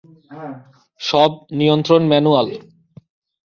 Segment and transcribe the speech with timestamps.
[1.01, 2.47] সব নিয়ন্ত্রণ ম্যানুয়াল।